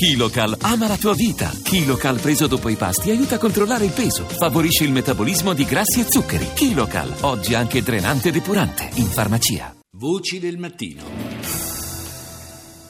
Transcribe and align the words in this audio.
KiloCal 0.00 0.56
ama 0.62 0.88
la 0.88 0.96
tua 0.96 1.12
vita. 1.12 1.50
KiloCal 1.62 2.20
preso 2.20 2.46
dopo 2.46 2.70
i 2.70 2.76
pasti 2.76 3.10
aiuta 3.10 3.34
a 3.34 3.38
controllare 3.38 3.84
il 3.84 3.92
peso, 3.92 4.24
favorisce 4.24 4.84
il 4.84 4.92
metabolismo 4.92 5.52
di 5.52 5.66
grassi 5.66 6.00
e 6.00 6.04
zuccheri. 6.04 6.54
KiloCal, 6.54 7.16
oggi 7.20 7.52
anche 7.52 7.82
drenante 7.82 8.30
e 8.30 8.32
depurante, 8.32 8.88
in 8.94 9.04
farmacia. 9.04 9.76
Voci 9.98 10.38
del 10.38 10.56
mattino. 10.56 11.02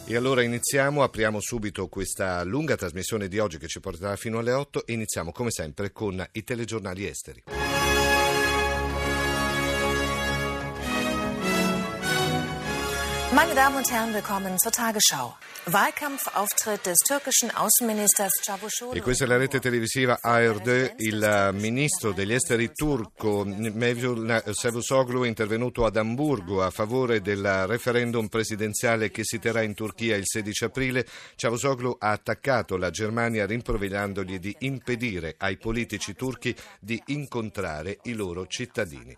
E 0.06 0.14
allora 0.14 0.44
iniziamo, 0.44 1.02
apriamo 1.02 1.40
subito 1.40 1.88
questa 1.88 2.44
lunga 2.44 2.76
trasmissione 2.76 3.26
di 3.26 3.40
oggi 3.40 3.58
che 3.58 3.66
ci 3.66 3.80
porterà 3.80 4.14
fino 4.14 4.38
alle 4.38 4.52
8 4.52 4.86
e 4.86 4.92
iniziamo 4.92 5.32
come 5.32 5.50
sempre 5.50 5.90
con 5.90 6.24
i 6.30 6.44
telegiornali 6.44 7.08
esteri. 7.08 7.42
Meine 13.32 13.54
Damen 13.54 13.76
und 13.76 13.88
Herren, 13.88 14.12
willkommen 14.12 14.58
zur 14.58 14.72
Tagesschau. 14.72 15.36
Wahlkampfauftritt 15.66 16.84
des 16.84 16.98
türkischen 17.06 17.50
Außenministers 17.50 18.32
Çavuşoğlu. 18.42 18.96
E 18.96 19.00
questa 19.00 19.24
è 19.24 19.28
la 19.28 19.36
rete 19.36 19.60
televisiva 19.60 20.18
ARD, 20.20 20.94
il 20.98 21.50
ministro 21.52 22.12
degli 22.12 22.32
esteri 22.32 22.72
turco 22.74 23.44
Mevlut 23.44 24.52
Cavusoglu 24.60 25.22
è 25.22 25.28
intervenuto 25.28 25.84
ad 25.84 25.96
Amburgo 25.96 26.64
a 26.64 26.70
favore 26.70 27.20
del 27.20 27.66
referendum 27.68 28.26
presidenziale 28.26 29.12
che 29.12 29.22
si 29.22 29.38
terrà 29.38 29.62
in 29.62 29.74
Turchia 29.74 30.16
il 30.16 30.26
16 30.26 30.64
aprile. 30.64 31.06
Cavusoglu 31.36 31.98
ha 32.00 32.10
attaccato 32.10 32.76
la 32.76 32.90
Germania 32.90 33.46
rimproverandogli 33.46 34.40
di 34.40 34.56
impedire 34.60 35.36
ai 35.38 35.56
politici 35.56 36.16
turchi 36.16 36.52
di 36.80 37.00
incontrare 37.06 37.98
i 38.04 38.14
loro 38.14 38.48
cittadini. 38.48 39.16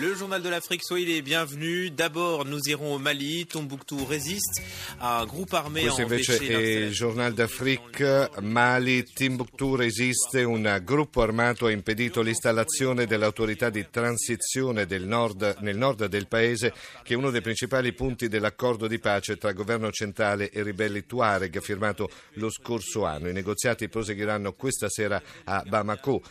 Le 0.00 0.14
journal 0.14 0.40
de 0.42 0.48
l'Afrique, 0.48 0.84
soyez 0.84 1.06
les 1.06 1.22
bienvenus. 1.22 1.90
D'abord, 1.90 2.44
nous 2.44 2.60
irons 2.68 2.94
au 2.94 2.98
Mali. 2.98 3.46
Tombouctou 3.46 4.04
résiste. 4.04 4.62
Un 5.00 5.24
groupe 5.24 5.52
armé 5.54 5.80
Questo 5.80 6.00
a 6.00 6.04
invece 6.04 6.38
è 6.38 6.84
il 6.84 6.92
Journal 6.92 7.32
d'Afrique, 7.32 8.30
Mali, 8.40 9.02
Timbuktu 9.02 9.74
resiste, 9.74 10.44
un 10.44 10.80
gruppo 10.84 11.22
armato 11.22 11.66
ha 11.66 11.72
impedito 11.72 12.22
l'installazione 12.22 13.06
dell'autorità 13.06 13.70
di 13.70 13.86
transizione 13.90 14.86
del 14.86 15.04
nord- 15.04 15.56
nel 15.60 15.76
nord 15.76 16.06
del 16.06 16.28
paese, 16.28 16.72
che 17.02 17.14
è 17.14 17.16
uno 17.16 17.30
dei 17.30 17.40
principali 17.40 17.92
punti 17.92 18.28
dell'accordo 18.28 18.86
di 18.86 19.00
pace 19.00 19.36
tra 19.36 19.52
governo 19.52 19.90
centrale 19.90 20.50
e 20.50 20.62
ribelli 20.62 21.06
Tuareg 21.06 21.60
firmato 21.60 22.08
lo 22.34 22.50
scorso 22.50 23.04
anno. 23.04 23.28
I 23.28 23.32
negoziati 23.32 23.88
proseguiranno 23.88 24.52
questa 24.52 24.88
sera 24.88 25.20
a 25.44 25.64
Bamako. 25.66 26.22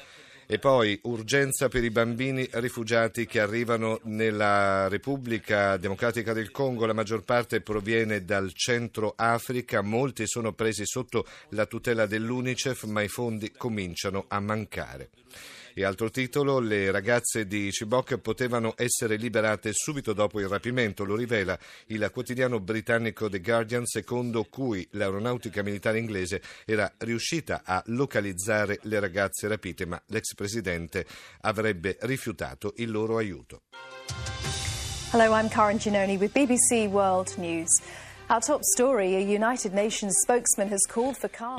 E 0.50 0.60
poi 0.60 0.98
urgenza 1.04 1.68
per 1.68 1.84
i 1.84 1.90
bambini 1.90 2.48
rifugiati 2.54 3.26
che 3.26 3.42
arrivano 3.42 4.00
nella 4.04 4.88
Repubblica 4.88 5.76
Democratica 5.76 6.32
del 6.32 6.52
Congo, 6.52 6.86
la 6.86 6.94
maggior 6.94 7.26
parte 7.26 7.60
proviene 7.60 8.24
dal 8.24 8.54
centro 8.54 9.12
Africa, 9.18 9.82
molti 9.82 10.26
sono 10.26 10.54
presi 10.54 10.86
sotto 10.86 11.26
la 11.50 11.66
tutela 11.66 12.06
dell'UNICEF, 12.06 12.84
ma 12.84 13.02
i 13.02 13.10
fondi 13.10 13.52
cominciano 13.52 14.24
a 14.30 14.40
mancare. 14.40 15.10
E 15.80 15.86
altro 15.86 16.10
titolo, 16.10 16.58
le 16.58 16.90
ragazze 16.90 17.46
di 17.46 17.70
Chibok 17.70 18.18
potevano 18.18 18.74
essere 18.78 19.16
liberate 19.16 19.74
subito 19.74 20.12
dopo 20.12 20.40
il 20.40 20.48
rapimento, 20.48 21.06
lo 21.06 21.16
rivela 21.16 21.56
il 21.90 22.10
quotidiano 22.12 22.60
britannico 22.60 23.30
The 23.30 23.40
Guardian, 23.42 23.86
secondo 23.86 24.46
cui 24.46 24.88
l'aeronautica 24.94 25.62
militare 25.62 26.00
inglese 26.00 26.42
era 26.66 26.92
riuscita 26.98 27.62
a 27.64 27.84
localizzare 27.90 28.80
le 28.86 29.00
ragazze 29.00 29.48
rapite, 29.48 29.86
ma 29.86 30.02
l'ex 30.08 30.34
presidente 30.34 31.06
avrebbe 31.42 31.96
rifiutato 32.02 32.74
il 32.78 32.90
loro 32.90 33.18
aiuto. 33.18 33.62
Hello, 35.12 35.32
I'm 35.40 35.48
Karen 35.48 35.78
Giannoni 35.78 36.18
with 36.18 36.32
BBC 36.32 36.92
World 36.92 37.36
News. 37.38 38.07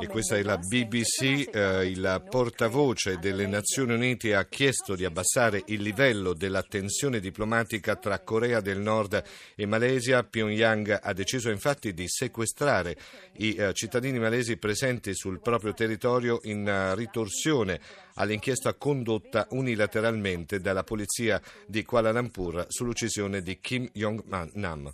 E 0.01 0.05
questa 0.05 0.37
è 0.37 0.43
la 0.43 0.59
BBC, 0.59 1.49
eh, 1.51 1.87
il 1.87 2.23
portavoce 2.29 3.17
delle. 3.17 3.47
Nazioni 3.47 3.93
Unite 3.93 4.35
ha 4.35 4.45
chiesto 4.45 4.93
di 4.93 5.03
abbassare 5.03 5.63
il 5.65 5.81
livello 5.81 6.35
della 6.35 6.61
tensione 6.61 7.19
diplomatica 7.19 7.95
tra 7.95 8.19
Corea 8.19 8.61
del 8.61 8.77
Nord 8.77 9.23
e 9.55 9.65
Malesia. 9.65 10.23
Pyongyang 10.23 10.99
ha 11.01 11.11
deciso 11.13 11.49
infatti 11.49 11.91
di 11.95 12.07
sequestrare 12.07 12.95
i 13.37 13.55
eh, 13.55 13.73
cittadini 13.73 14.19
malesi 14.19 14.57
presenti 14.57 15.15
sul 15.15 15.41
proprio 15.41 15.73
territorio 15.73 16.39
in 16.43 16.67
eh, 16.67 16.93
ritorsione 16.93 17.79
all'inchiesta 18.13 18.75
condotta 18.75 19.47
unilateralmente 19.49 20.59
dalla 20.59 20.83
polizia 20.83 21.41
di 21.65 21.83
Kuala 21.83 22.11
Lumpur 22.11 22.67
sull'uccisione 22.67 23.41
di 23.41 23.59
Kim 23.59 23.89
Jong-nam. 23.91 24.93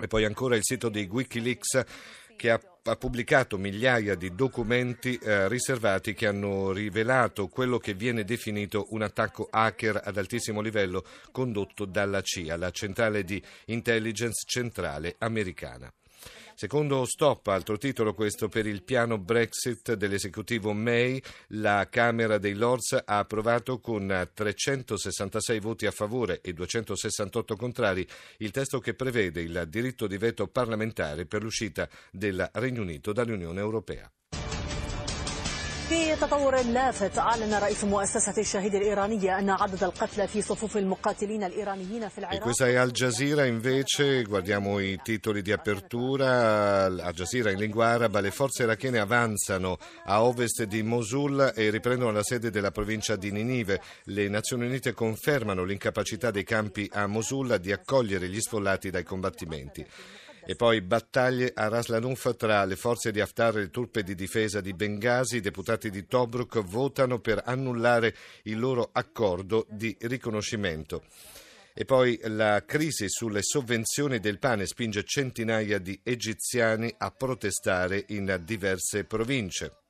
E 0.00 0.06
poi 0.08 0.24
ancora 0.24 0.56
il 0.56 0.64
sito 0.64 0.88
di 0.88 1.08
Wikileaks 1.10 1.84
che 2.36 2.50
ha, 2.50 2.60
ha 2.82 2.96
pubblicato 2.96 3.56
migliaia 3.58 4.14
di 4.14 4.34
documenti 4.34 5.16
eh, 5.16 5.48
riservati 5.48 6.14
che 6.14 6.26
hanno 6.26 6.72
rivelato 6.72 7.46
quello 7.48 7.78
che 7.78 7.94
viene 7.94 8.24
definito 8.24 8.86
un 8.90 9.02
attacco 9.02 9.48
hacker 9.50 10.00
ad 10.04 10.16
altissimo 10.16 10.60
livello 10.60 11.04
condotto 11.30 11.84
dalla 11.84 12.20
CIA, 12.22 12.56
la 12.56 12.70
centrale 12.70 13.24
di 13.24 13.42
intelligence 13.66 14.44
centrale 14.46 15.14
americana. 15.18 15.92
Secondo 16.56 17.04
Stop, 17.04 17.48
altro 17.48 17.76
titolo 17.76 18.14
questo 18.14 18.48
per 18.48 18.64
il 18.66 18.84
piano 18.84 19.18
Brexit 19.18 19.94
dell'esecutivo 19.94 20.72
May, 20.72 21.20
la 21.48 21.88
Camera 21.90 22.38
dei 22.38 22.54
Lords 22.54 22.92
ha 23.04 23.18
approvato 23.18 23.80
con 23.80 24.30
366 24.32 25.58
voti 25.58 25.86
a 25.86 25.90
favore 25.90 26.40
e 26.40 26.52
268 26.52 27.56
contrari 27.56 28.06
il 28.38 28.52
testo 28.52 28.78
che 28.78 28.94
prevede 28.94 29.40
il 29.40 29.64
diritto 29.68 30.06
di 30.06 30.16
veto 30.16 30.46
parlamentare 30.46 31.26
per 31.26 31.42
l'uscita 31.42 31.88
del 32.12 32.48
Regno 32.52 32.82
Unito 32.82 33.12
dall'Unione 33.12 33.58
Europea. 33.58 34.08
في 35.89 36.15
تطور 36.15 36.61
لافت 36.61 37.17
أعلن 37.17 37.53
رئيس 37.53 37.83
مؤسسة 37.83 38.33
الشهيد 38.37 38.75
الإيرانية 38.75 39.39
أن 39.39 39.49
عدد 39.49 39.83
القتلى 39.83 40.27
في 40.27 40.41
صفوف 40.41 40.77
المقاتلين 40.77 41.43
الإيرانيين 41.43 42.09
في 42.09 42.21
E 42.21 42.23
العراق 42.23 42.41
questa 42.41 42.67
è 42.67 42.75
Al 42.75 42.91
Jazeera 42.91 43.45
invece, 43.45 44.21
guardiamo 44.23 44.79
i 44.79 44.99
titoli 45.03 45.41
di 45.41 45.51
apertura, 45.51 46.85
Al 46.85 47.11
Jazeera 47.13 47.49
in 47.49 47.57
lingua 47.57 47.87
araba, 47.87 48.19
le 48.19 48.29
forze 48.29 48.63
irachene 48.63 48.99
avanzano 48.99 49.77
a 50.05 50.23
ovest 50.23 50.63
di 50.63 50.83
Mosul 50.83 51.53
e 51.55 51.71
riprendono 51.71 52.11
la 52.11 52.23
sede 52.23 52.51
della 52.51 52.69
provincia 52.69 53.15
di 53.15 53.31
Ninive. 53.31 53.81
Le 54.03 54.27
Nazioni 54.29 54.67
Unite 54.67 54.93
confermano 54.93 55.63
l'incapacità 55.63 56.29
dei 56.29 56.43
campi 56.43 56.87
a 56.93 57.07
Mosul 57.07 57.57
di 57.59 57.71
accogliere 57.71 58.29
gli 58.29 58.39
sfollati 58.39 58.91
dai 58.91 59.03
combattimenti. 59.03 59.83
E 60.46 60.56
poi 60.56 60.82
battaglie 60.82 61.52
a 61.54 61.68
Ras 61.68 61.86
Lanuf 61.86 62.36
tra 62.36 62.64
le 62.66 62.76
forze 62.76 63.10
di 63.10 63.20
Haftar 63.20 63.56
e 63.56 63.60
le 63.60 63.70
truppe 63.70 64.02
di 64.02 64.14
difesa 64.14 64.60
di 64.60 64.74
Benghazi. 64.74 65.36
I 65.36 65.40
deputati 65.40 65.88
di 65.88 66.06
Tobruk 66.06 66.60
votano 66.60 67.18
per 67.18 67.42
annullare 67.44 68.14
il 68.42 68.58
loro 68.58 68.90
accordo 68.92 69.66
di 69.70 69.96
riconoscimento. 70.02 71.04
E 71.72 71.86
poi 71.86 72.20
la 72.24 72.62
crisi 72.66 73.08
sulle 73.08 73.42
sovvenzioni 73.42 74.20
del 74.20 74.38
pane 74.38 74.66
spinge 74.66 75.02
centinaia 75.04 75.78
di 75.78 75.98
egiziani 76.02 76.94
a 76.98 77.10
protestare 77.10 78.04
in 78.08 78.38
diverse 78.44 79.04
province. 79.04 79.83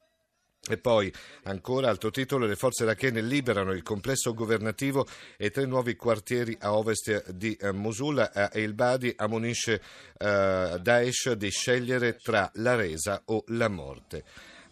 E 0.66 0.78
poi 0.78 1.12
ancora 1.42 1.91
altro 1.91 2.10
titolo, 2.10 2.47
le 2.47 2.56
forze 2.56 2.84
irachene 2.84 3.20
liberano 3.20 3.72
il 3.72 3.82
complesso 3.82 4.32
governativo 4.32 5.06
e 5.36 5.50
tre 5.50 5.66
nuovi 5.66 5.94
quartieri 5.94 6.56
a 6.60 6.75
ovest 6.75 7.30
di 7.32 7.54
eh, 7.54 7.70
Mosul 7.72 8.19
eh, 8.19 8.48
e 8.50 8.62
il 8.62 8.72
Badi 8.72 9.12
ammonisce 9.14 9.82
eh, 10.16 10.78
Daesh 10.80 11.32
di 11.32 11.50
scegliere 11.50 12.16
tra 12.16 12.50
la 12.54 12.76
resa 12.76 13.20
o 13.26 13.44
la 13.48 13.69
morte. 13.69 14.25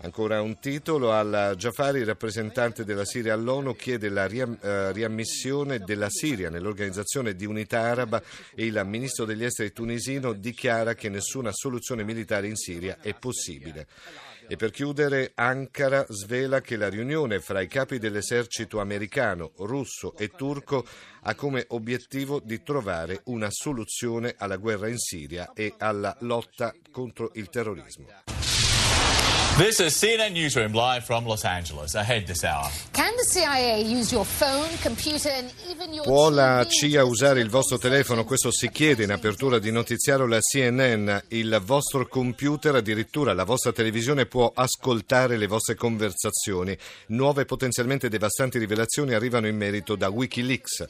Ancora 0.04 0.42
un 0.42 0.58
titolo, 0.58 1.12
al 1.12 1.54
Jafari, 1.56 2.02
rappresentante 2.02 2.84
della 2.84 3.04
Siria 3.04 3.34
all'ONU, 3.34 3.76
chiede 3.76 4.08
la 4.08 4.26
eh, 4.26 4.90
riammissione 4.90 5.78
della 5.78 6.08
Siria 6.10 6.50
nell'organizzazione 6.50 7.36
di 7.36 7.46
unità 7.46 7.82
araba 7.82 8.20
e 8.52 8.66
il 8.66 8.82
ministro 8.84 9.24
degli 9.24 9.44
esteri 9.44 9.72
tunisino 9.72 10.32
dichiara 10.32 10.94
che 10.94 11.08
nessuna 11.08 11.52
soluzione 11.52 12.02
militare 12.02 12.48
in 12.48 12.56
Siria 12.56 12.98
è 13.00 13.14
possibile. 13.14 13.86
E 14.48 14.56
per 14.56 14.72
chiudere, 14.72 15.30
Ankara 15.36 16.04
svela 16.08 16.60
che 16.60 16.76
la 16.76 16.88
riunione 16.88 17.38
fra 17.38 17.60
i 17.60 17.68
capi 17.68 18.00
dell'esercito 18.00 18.80
americano, 18.80 19.52
russo 19.58 20.16
e 20.16 20.30
turco 20.30 20.84
ha 21.22 21.34
come 21.36 21.64
obiettivo 21.68 22.40
di 22.42 22.60
trovare 22.64 23.20
una 23.26 23.48
soluzione 23.50 24.34
alla 24.36 24.56
guerra 24.56 24.88
in 24.88 24.98
Siria 24.98 25.52
e 25.54 25.74
alla 25.78 26.14
lotta 26.22 26.74
contro 26.90 27.30
il 27.34 27.48
terrorismo. 27.48 28.41
This 29.58 29.80
is 29.80 29.94
CNN 29.94 30.32
Newsroom 30.32 30.72
live 30.72 31.04
from 31.04 31.26
Los 31.26 31.44
Angeles. 31.44 31.94
Ahead 31.94 32.26
this 32.26 32.42
hour. 32.42 32.70
Can 32.94 33.12
the 33.18 33.24
CIA 33.24 33.82
use 33.82 34.10
your 34.10 34.24
phone, 34.24 34.70
computer 34.80 35.28
and 35.28 35.52
even 35.68 35.92
your 35.92 36.06
Può 36.06 36.30
la 36.30 36.64
TV 36.64 36.70
CIA 36.70 37.04
usare 37.04 37.40
il 37.40 37.50
vostro 37.50 37.76
telefono? 37.76 38.24
Questo 38.24 38.50
si 38.50 38.70
chiede 38.70 39.04
in 39.04 39.12
apertura 39.12 39.58
di 39.58 39.70
notiziario 39.70 40.26
la 40.26 40.40
CNN. 40.40 41.18
Il 41.28 41.60
vostro 41.62 42.08
computer, 42.08 42.76
addirittura 42.76 43.34
la 43.34 43.44
vostra 43.44 43.72
televisione 43.72 44.24
può 44.24 44.50
ascoltare 44.54 45.36
le 45.36 45.46
vostre 45.46 45.74
conversazioni. 45.74 46.74
Nuove 47.08 47.44
potenzialmente 47.44 48.08
devastanti 48.08 48.58
rivelazioni 48.58 49.12
arrivano 49.12 49.48
in 49.48 49.56
merito 49.58 49.96
da 49.96 50.08
Wikileaks. 50.08 50.88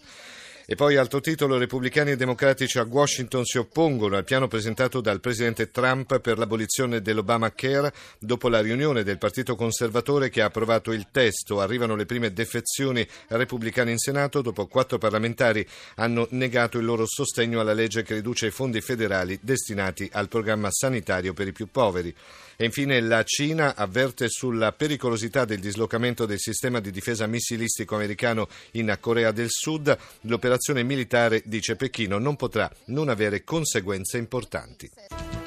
E 0.72 0.74
poi 0.74 0.96
altro 0.96 1.20
titolo, 1.20 1.58
repubblicani 1.58 2.12
e 2.12 2.16
democratici 2.16 2.78
a 2.78 2.86
Washington 2.88 3.44
si 3.44 3.58
oppongono 3.58 4.16
al 4.16 4.24
piano 4.24 4.48
presentato 4.48 5.02
dal 5.02 5.20
presidente 5.20 5.70
Trump 5.70 6.18
per 6.20 6.38
l'abolizione 6.38 7.02
dell'Obamacare. 7.02 7.92
Dopo 8.18 8.48
la 8.48 8.62
riunione 8.62 9.02
del 9.02 9.18
Partito 9.18 9.54
Conservatore 9.54 10.30
che 10.30 10.40
ha 10.40 10.46
approvato 10.46 10.92
il 10.92 11.08
testo, 11.12 11.60
arrivano 11.60 11.94
le 11.94 12.06
prime 12.06 12.32
defezioni 12.32 13.06
repubblicane 13.28 13.90
in 13.90 13.98
Senato. 13.98 14.40
Dopo 14.40 14.66
quattro 14.66 14.96
parlamentari 14.96 15.68
hanno 15.96 16.26
negato 16.30 16.78
il 16.78 16.86
loro 16.86 17.04
sostegno 17.06 17.60
alla 17.60 17.74
legge 17.74 18.02
che 18.02 18.14
riduce 18.14 18.46
i 18.46 18.50
fondi 18.50 18.80
federali 18.80 19.38
destinati 19.42 20.08
al 20.10 20.28
programma 20.28 20.70
sanitario 20.70 21.34
per 21.34 21.48
i 21.48 21.52
più 21.52 21.68
poveri. 21.70 22.14
E 22.56 22.66
infine 22.66 23.00
la 23.00 23.24
Cina 23.24 23.74
avverte 23.74 24.28
sulla 24.28 24.72
pericolosità 24.72 25.44
del 25.44 25.58
dislocamento 25.58 26.26
del 26.26 26.38
sistema 26.38 26.80
di 26.80 26.90
difesa 26.90 27.26
missilistico 27.26 27.94
americano 27.96 28.48
in 28.72 28.96
Corea 29.00 29.32
del 29.32 29.48
Sud. 29.50 29.96
L'operazione 30.22 30.60
militare, 30.84 31.42
dice 31.44 31.74
Pechino, 31.74 32.18
non 32.18 32.36
potrà 32.36 32.70
non 32.86 33.08
avere 33.08 33.42
conseguenze 33.42 34.18
importanti. 34.18 35.41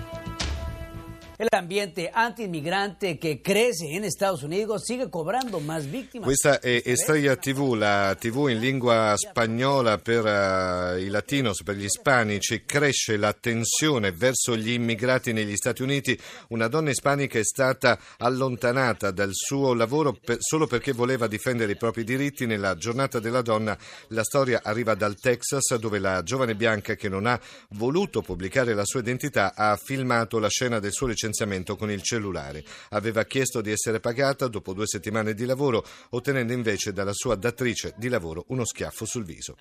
El 1.38 1.50
ambiente 1.52 2.10
anti-inmigrante 2.14 3.18
che 3.18 3.42
crece 3.42 3.88
in 3.88 4.06
Estados 4.06 4.42
Unidos 4.42 4.86
sigue 4.86 5.10
cobrando 5.10 5.60
más 5.60 5.86
víctimas. 5.86 6.24
Questa 6.26 6.62
è 6.62 6.82
Estrella 6.86 7.36
TV, 7.36 7.74
la 7.74 8.16
TV 8.18 8.48
in 8.48 8.60
lingua 8.60 9.16
spagnola 9.18 9.98
per 9.98 10.24
uh, 10.24 10.98
i 10.98 11.10
latinos, 11.10 11.62
per 11.62 11.76
gli 11.76 11.84
ispanici. 11.84 12.64
Cresce 12.64 13.18
la 13.18 13.34
tensione 13.34 14.14
verso 14.14 14.56
gli 14.56 14.72
immigrati 14.72 15.34
negli 15.34 15.58
Stati 15.58 15.82
Uniti. 15.82 16.18
Una 16.50 16.70
donna 16.70 16.92
ispanica 16.92 17.38
è 17.38 17.44
stata 17.44 18.00
allontanata 18.20 19.12
dal 19.12 19.32
suo 19.34 19.74
lavoro 19.74 20.14
per, 20.14 20.38
solo 20.40 20.68
perché 20.68 20.94
voleva 20.94 21.28
difendere 21.28 21.74
i 21.74 21.78
propri 21.78 22.06
diritti. 22.06 22.46
Nella 22.46 22.76
giornata 22.76 23.20
della 23.20 23.42
donna 23.42 23.78
la 24.10 24.24
storia 24.24 24.62
arriva 24.64 24.96
dal 24.96 25.20
Texas 25.20 25.76
dove 25.76 26.00
la 26.00 26.24
giovane 26.24 26.56
bianca 26.56 26.96
che 26.96 27.10
non 27.10 27.26
ha 27.26 27.38
voluto 27.72 28.22
pubblicare 28.22 28.74
la 28.74 28.86
sua 28.86 29.02
identità 29.02 29.54
ha 29.54 29.76
filmato 29.76 30.40
la 30.40 30.48
scena 30.48 30.80
del 30.80 30.94
suo 30.94 31.08
licenziamento 31.08 31.24
licenziamento 31.26 31.76
con 31.76 31.90
il 31.90 32.02
cellulare. 32.02 32.64
Aveva 32.90 33.26
chiesto 33.26 33.62
di 33.62 33.72
essere 33.72 34.00
pagata 34.00 34.48
dopo 34.48 34.74
due 34.74 34.88
settimane 34.88 35.34
di 35.34 35.46
lavoro, 35.46 35.86
ottenendo 36.12 36.54
invece 36.54 36.94
dalla 36.94 37.14
sua 37.14 37.36
datrice 37.36 37.94
di 37.98 38.08
lavoro 38.08 38.46
uno 38.50 38.66
schiaffo 38.66 39.06
sul 39.06 39.26
viso. 39.26 39.58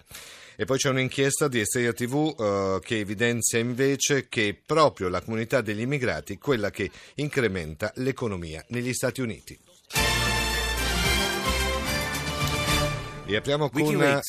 E 0.56 0.64
poi 0.64 0.78
c'è 0.78 0.90
un'inchiesta 0.90 1.49
di 1.49 1.61
Estrella 1.61 1.93
TV 1.93 2.34
eh, 2.38 2.78
che 2.82 2.99
evidenzia 2.99 3.58
invece 3.58 4.28
che 4.28 4.61
proprio 4.64 5.08
la 5.08 5.20
comunità 5.20 5.61
degli 5.61 5.81
immigrati 5.81 6.34
è 6.34 6.38
quella 6.38 6.70
che 6.70 6.90
incrementa 7.16 7.93
l'economia 7.96 8.64
negli 8.69 8.93
Stati 8.93 9.20
Uniti. 9.20 9.58
E 13.26 13.37
apriamo 13.37 13.71
con, 13.71 14.21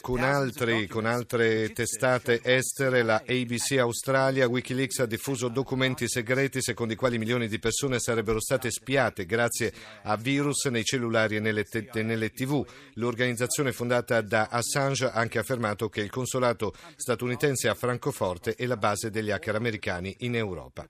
con, 0.00 0.22
altri, 0.22 0.86
con, 0.86 1.04
altre 1.04 1.72
testate 1.72 2.40
estere. 2.42 3.02
La 3.02 3.22
ABC 3.26 3.76
Australia, 3.78 4.48
Wikileaks 4.48 5.00
ha 5.00 5.06
diffuso 5.06 5.48
documenti 5.48 6.08
segreti 6.08 6.62
secondo 6.62 6.94
i 6.94 6.96
quali 6.96 7.18
milioni 7.18 7.48
di 7.48 7.58
persone 7.58 7.98
sarebbero 8.00 8.40
state 8.40 8.70
spiate 8.70 9.26
grazie 9.26 9.74
a 10.04 10.16
virus 10.16 10.64
nei 10.66 10.84
cellulari 10.84 11.36
e 11.36 11.40
nelle, 11.40 11.64
te- 11.64 11.90
nelle 12.02 12.30
tv. 12.30 12.66
L'organizzazione 12.94 13.72
fondata 13.72 14.22
da 14.22 14.48
Assange 14.50 15.04
ha 15.04 15.12
anche 15.12 15.38
affermato 15.38 15.90
che 15.90 16.00
il 16.00 16.10
consolato 16.10 16.72
statunitense 16.96 17.68
a 17.68 17.74
Francoforte 17.74 18.54
è 18.54 18.64
la 18.64 18.78
base 18.78 19.10
degli 19.10 19.30
hacker 19.30 19.54
americani 19.54 20.16
in 20.20 20.34
Europa. 20.34 20.88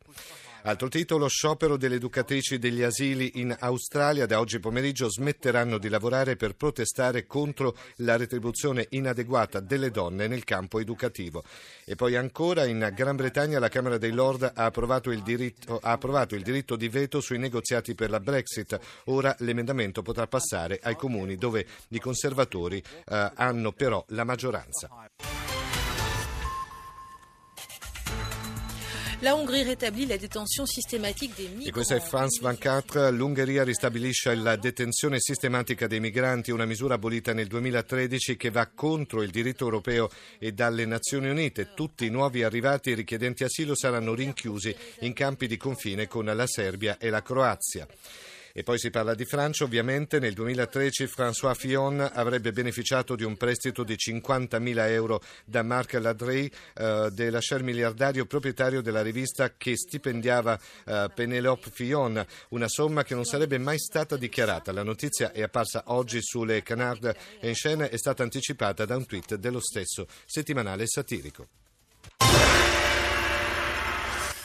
Altro 0.62 0.88
titolo, 0.88 1.26
sciopero 1.26 1.78
delle 1.78 1.94
educatrici 1.94 2.58
degli 2.58 2.82
asili 2.82 3.40
in 3.40 3.56
Australia. 3.60 4.26
Da 4.26 4.40
oggi 4.40 4.60
pomeriggio 4.60 5.08
smetteranno 5.08 5.78
di 5.78 5.88
lavorare 5.88 6.36
per 6.36 6.54
protestare 6.54 7.26
contro 7.26 7.74
la 7.96 8.16
retribuzione 8.16 8.86
inadeguata 8.90 9.60
delle 9.60 9.90
donne 9.90 10.26
nel 10.26 10.44
campo 10.44 10.78
educativo. 10.78 11.42
E 11.86 11.94
poi 11.94 12.14
ancora 12.14 12.66
in 12.66 12.90
Gran 12.94 13.16
Bretagna 13.16 13.58
la 13.58 13.68
Camera 13.68 13.96
dei 13.96 14.12
Lord 14.12 14.52
ha 14.54 14.64
approvato 14.66 15.10
il 15.10 15.22
diritto, 15.22 15.78
approvato 15.82 16.34
il 16.34 16.42
diritto 16.42 16.76
di 16.76 16.90
veto 16.90 17.22
sui 17.22 17.38
negoziati 17.38 17.94
per 17.94 18.10
la 18.10 18.20
Brexit. 18.20 18.78
Ora 19.06 19.34
l'emendamento 19.38 20.02
potrà 20.02 20.26
passare 20.26 20.78
ai 20.82 20.94
comuni 20.94 21.36
dove 21.36 21.66
i 21.88 21.98
conservatori 21.98 22.82
eh, 23.06 23.32
hanno 23.34 23.72
però 23.72 24.04
la 24.08 24.24
maggioranza. 24.24 24.90
La 29.22 29.34
Hongrie 29.36 29.62
rétablit 29.64 30.06
la 30.06 30.16
détention 30.16 30.64
systématique 30.64 31.36
des 31.36 31.48
migrants. 31.48 31.66
E 31.66 31.72
questo 31.72 31.94
è 31.94 32.00
France 32.00 32.40
24. 32.40 33.10
L'Ungheria 33.10 33.64
ristabilisce 33.64 34.34
la 34.34 34.56
detenzione 34.56 35.20
sistematica 35.20 35.86
dei 35.86 36.00
migranti, 36.00 36.50
una 36.50 36.64
misura 36.64 36.94
abolita 36.94 37.34
nel 37.34 37.46
2013 37.46 38.38
che 38.38 38.48
va 38.48 38.66
contro 38.74 39.20
il 39.20 39.30
diritto 39.30 39.64
europeo 39.64 40.08
e 40.38 40.52
dalle 40.52 40.86
Nazioni 40.86 41.28
Unite. 41.28 41.74
Tutti 41.74 42.06
i 42.06 42.10
nuovi 42.10 42.42
arrivati 42.42 42.94
richiedenti 42.94 43.44
asilo 43.44 43.76
saranno 43.76 44.14
rinchiusi 44.14 44.74
in 45.00 45.12
campi 45.12 45.46
di 45.46 45.58
confine 45.58 46.08
con 46.08 46.24
la 46.24 46.46
Serbia 46.46 46.96
e 46.96 47.10
la 47.10 47.20
Croazia. 47.20 47.86
E 48.52 48.62
poi 48.62 48.78
si 48.78 48.90
parla 48.90 49.14
di 49.14 49.24
Francia, 49.24 49.64
ovviamente 49.64 50.18
nel 50.18 50.34
2013 50.34 51.04
François 51.04 51.54
Fillon 51.54 52.00
avrebbe 52.12 52.52
beneficiato 52.52 53.14
di 53.14 53.24
un 53.24 53.36
prestito 53.36 53.84
di 53.84 53.94
50.000 53.94 54.88
euro 54.90 55.22
da 55.44 55.62
Marc 55.62 55.94
Ladry, 55.94 56.50
eh, 56.74 57.08
dell'ascer 57.12 57.62
miliardario 57.62 58.26
proprietario 58.26 58.80
della 58.80 59.02
rivista 59.02 59.54
che 59.56 59.76
stipendiava 59.76 60.58
eh, 60.84 61.10
Penelope 61.14 61.70
Fillon, 61.70 62.24
una 62.50 62.68
somma 62.68 63.04
che 63.04 63.14
non 63.14 63.24
sarebbe 63.24 63.58
mai 63.58 63.78
stata 63.78 64.16
dichiarata. 64.16 64.72
La 64.72 64.82
notizia 64.82 65.32
è 65.32 65.42
apparsa 65.42 65.84
oggi 65.86 66.20
sulle 66.22 66.62
Canard 66.62 67.14
en 67.40 67.52
Chaîne 67.54 67.88
e 67.88 67.90
è 67.90 67.98
stata 67.98 68.22
anticipata 68.22 68.84
da 68.84 68.96
un 68.96 69.06
tweet 69.06 69.34
dello 69.36 69.60
stesso 69.60 70.06
settimanale 70.26 70.86
satirico. 70.86 71.59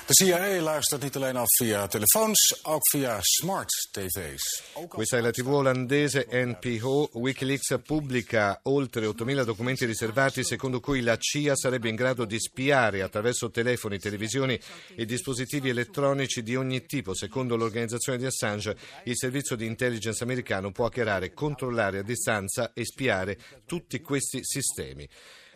De 0.07 0.13
CIA 0.13 0.61
luistert 0.61 1.01
niet 1.01 1.15
alleen 1.15 1.35
af 1.35 1.47
via 1.57 1.87
telefoons, 1.87 2.59
ook 2.63 2.89
via 2.91 3.17
smart 3.21 3.69
TV's. 3.91 4.63
Questa 4.87 5.17
è 5.17 5.21
la 5.21 5.31
TV 5.31 5.47
olandese 5.47 6.27
NPO. 6.29 7.09
Wikileaks 7.13 7.79
pubblica 7.83 8.59
oltre 8.63 9.07
8.000 9.07 9.43
documenti 9.43 9.85
riservati 9.85 10.43
secondo 10.43 10.79
cui 10.79 11.01
la 11.01 11.17
CIA 11.17 11.55
sarebbe 11.55 11.89
in 11.89 11.95
grado 11.95 12.25
di 12.25 12.39
spiare 12.39 13.01
attraverso 13.01 13.49
telefoni, 13.49 13.97
televisioni 13.97 14.59
e 14.95 15.05
dispositivi 15.05 15.69
elettronici 15.69 16.43
di 16.43 16.55
ogni 16.55 16.85
tipo. 16.85 17.15
Secondo 17.15 17.55
l'organizzazione 17.55 18.19
di 18.19 18.25
Assange, 18.27 18.77
il 19.05 19.17
servizio 19.17 19.55
di 19.55 19.65
intelligence 19.65 20.21
americano 20.21 20.71
può 20.71 20.85
hackerare, 20.85 21.33
controllare 21.33 21.97
a 21.97 22.03
distanza 22.03 22.73
e 22.73 22.85
spiare 22.85 23.39
tutti 23.65 23.99
questi 24.01 24.41
sistemi. 24.43 25.09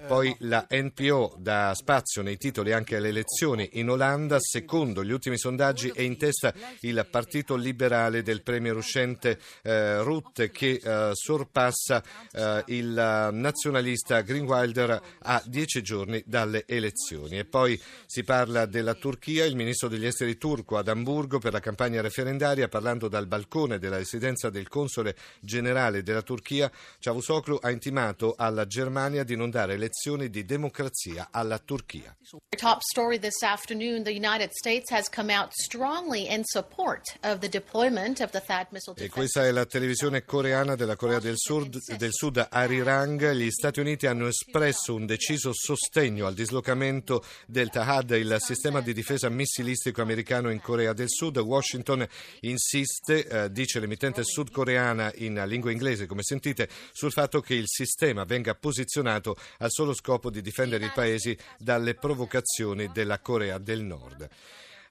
Poi 0.07 0.33
la 0.39 0.65
NPO 0.69 1.35
dà 1.39 1.73
spazio 1.75 2.21
nei 2.21 2.37
titoli 2.37 2.71
anche 2.71 2.95
alle 2.95 3.09
elezioni 3.09 3.69
in 3.73 3.89
Olanda. 3.89 4.39
Secondo 4.39 5.03
gli 5.03 5.11
ultimi 5.11 5.37
sondaggi 5.37 5.89
è 5.93 6.01
in 6.01 6.17
testa 6.17 6.53
il 6.81 7.05
partito 7.11 7.57
liberale 7.57 8.23
del 8.23 8.41
premier 8.41 8.77
uscente 8.77 9.37
eh, 9.61 10.01
Rutte 10.01 10.51
che 10.51 10.79
eh, 10.81 11.09
sorpassa 11.13 12.01
eh, 12.31 12.63
il 12.67 13.29
nazionalista 13.33 14.21
Greenwilder 14.21 15.01
a 15.19 15.43
dieci 15.45 15.83
giorni 15.83 16.23
dalle 16.25 16.63
elezioni. 16.65 17.37
E 17.37 17.43
poi 17.43 17.79
si 18.05 18.23
parla 18.23 18.65
della 18.65 18.93
Turchia. 18.93 19.43
Il 19.43 19.57
ministro 19.57 19.89
degli 19.89 20.05
esteri 20.05 20.37
turco 20.37 20.77
ad 20.77 20.87
Amburgo 20.87 21.39
per 21.39 21.51
la 21.51 21.59
campagna 21.59 21.99
referendaria 21.99 22.69
parlando 22.69 23.09
dal 23.09 23.27
balcone 23.27 23.79
della 23.79 23.97
residenza 23.97 24.49
del 24.49 24.69
console 24.69 25.15
generale 25.41 26.03
della 26.03 26.21
Turchia, 26.21 26.71
Cavusoglu 26.99 27.59
ha 27.61 27.69
intimato 27.69 28.35
alla 28.37 28.65
Germania 28.65 29.23
di 29.25 29.35
non 29.35 29.49
dare 29.49 29.73
elezioni 29.73 29.87
lezioni 29.89 30.29
di 30.29 30.45
democrazia 30.45 31.29
alla 31.31 31.57
Turchia. 31.57 32.15
Top 32.57 32.81
story 32.81 33.17
this 33.17 33.41
afternoon, 33.41 34.03
the 34.03 34.11
United 34.11 34.51
States 34.51 34.91
has 34.91 35.09
come 35.09 35.33
out 35.33 35.51
strongly 35.53 36.27
in 36.29 36.43
support 36.43 37.17
of 37.23 37.39
the 37.39 37.49
deployment 37.49 38.19
of 38.19 38.31
the 38.31 38.41
THAAD 38.41 38.67
missile 38.71 38.93
E 38.97 39.09
questa 39.09 39.45
è 39.45 39.51
la 39.51 39.65
televisione 39.65 40.23
coreana 40.25 40.75
della 40.75 40.95
Corea 40.95 41.19
del 41.19 41.37
Sud, 41.37 41.77
del 41.95 42.11
Sud 42.13 42.47
Arirang. 42.49 43.31
Gli 43.31 43.49
Stati 43.49 43.79
Uniti 43.79 44.05
hanno 44.05 44.27
espresso 44.27 44.93
un 44.93 45.05
deciso 45.05 45.51
sostegno 45.53 46.27
al 46.27 46.33
dislocamento 46.33 47.23
del 47.47 47.69
THAAD, 47.69 48.11
il 48.11 48.35
sistema 48.39 48.81
di 48.81 48.93
difesa 48.93 49.29
missilistico 49.29 50.01
americano 50.01 50.51
in 50.51 50.61
Corea 50.61 50.93
del 50.93 51.09
Sud. 51.09 51.37
Washington 51.37 52.05
insiste, 52.41 53.25
eh, 53.25 53.51
dice 53.51 53.79
l'emittente 53.79 54.23
sudcoreana 54.23 55.11
in 55.15 55.41
lingua 55.47 55.71
inglese, 55.71 56.05
come 56.05 56.21
sentite, 56.21 56.69
sul 56.91 57.11
fatto 57.11 57.41
che 57.41 57.55
il 57.55 57.67
sistema 57.67 58.25
venga 58.25 58.53
posizionato 58.53 59.37
al 59.59 59.71
solo 59.79 59.93
scopo 59.93 60.29
di 60.29 60.41
difendere 60.41 60.83
il 60.83 60.91
paese 60.93 61.37
dalle 61.57 61.93
provocazioni 61.93 62.91
della 62.91 63.19
Corea 63.19 63.57
del 63.59 63.81
Nord. 63.81 64.27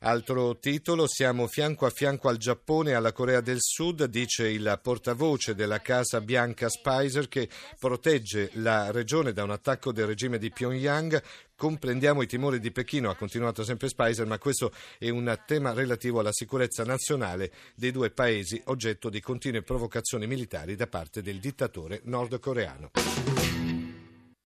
Altro 0.00 0.56
titolo, 0.58 1.06
siamo 1.06 1.46
fianco 1.46 1.84
a 1.84 1.90
fianco 1.90 2.28
al 2.28 2.38
Giappone 2.38 2.92
e 2.92 2.94
alla 2.94 3.12
Corea 3.12 3.42
del 3.42 3.58
Sud, 3.60 4.04
dice 4.04 4.48
il 4.48 4.78
portavoce 4.80 5.54
della 5.54 5.82
Casa 5.82 6.22
Bianca 6.22 6.70
Spicer 6.70 7.28
che 7.28 7.50
protegge 7.78 8.48
la 8.54 8.90
regione 8.90 9.34
da 9.34 9.42
un 9.42 9.50
attacco 9.50 9.92
del 9.92 10.06
regime 10.06 10.38
di 10.38 10.50
Pyongyang. 10.50 11.22
Comprendiamo 11.54 12.22
i 12.22 12.26
timori 12.26 12.58
di 12.58 12.70
Pechino, 12.70 13.10
ha 13.10 13.14
continuato 13.14 13.64
sempre 13.64 13.88
Spicer, 13.88 14.24
ma 14.24 14.38
questo 14.38 14.72
è 14.98 15.10
un 15.10 15.38
tema 15.44 15.74
relativo 15.74 16.20
alla 16.20 16.32
sicurezza 16.32 16.82
nazionale 16.82 17.52
dei 17.74 17.90
due 17.90 18.10
paesi, 18.10 18.58
oggetto 18.66 19.10
di 19.10 19.20
continue 19.20 19.60
provocazioni 19.60 20.26
militari 20.26 20.76
da 20.76 20.86
parte 20.86 21.20
del 21.20 21.40
dittatore 21.40 22.00
nordcoreano. 22.04 22.92